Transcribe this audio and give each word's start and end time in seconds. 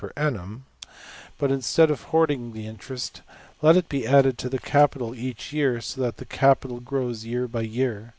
\ 0.01 0.01
per~annum; 0.01 0.65
but, 1.37 1.51
instead 1.51 1.91
of 1.91 2.01
hoarding 2.05 2.53
the 2.53 2.65
interest, 2.65 3.21
let 3.61 3.77
it 3.77 3.87
be 3.87 4.07
added 4.07 4.35
to 4.35 4.49
the 4.49 4.57
capital 4.57 5.13
each 5.13 5.53
year, 5.53 5.79
so 5.79 6.01
that 6.01 6.17
the 6.17 6.25
capital 6.25 6.79
grows 6.79 7.23
year 7.23 7.47
by 7.47 7.61
year. 7.61 8.09